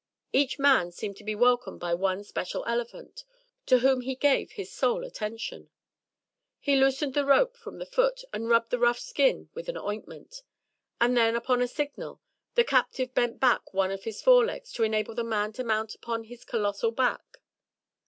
Each 0.33 0.57
man 0.57 0.91
seemed 0.91 1.17
to 1.17 1.23
be 1.23 1.35
welcomed 1.35 1.79
by 1.79 1.93
one 1.93 2.23
special 2.23 2.63
elephant 2.65 3.23
to 3.67 3.77
whom 3.81 4.01
he 4.01 4.15
gave 4.15 4.53
his 4.53 4.71
sole 4.73 5.03
attention. 5.05 5.69
He 6.59 6.75
loosened 6.75 7.13
the 7.13 7.23
rope 7.23 7.55
from 7.55 7.77
the 7.77 7.85
foot, 7.85 8.23
and 8.33 8.49
rubbed 8.49 8.71
the 8.71 8.79
rough 8.79 8.97
skin 8.97 9.51
with 9.53 9.69
an 9.69 9.77
ointment, 9.77 10.41
and 10.99 11.15
then, 11.15 11.35
upon 11.35 11.61
a 11.61 11.67
signal, 11.67 12.19
the 12.55 12.63
captive 12.63 13.13
bent 13.13 13.39
back 13.39 13.75
one 13.75 13.91
of 13.91 14.05
his 14.05 14.23
fore 14.23 14.43
legs 14.45 14.71
to 14.73 14.81
enable 14.81 15.13
the 15.13 15.23
man 15.23 15.53
to 15.53 15.63
mount 15.63 15.93
upon 15.93 16.23
his 16.23 16.43
colossal 16.45 16.89
back. 16.89 17.37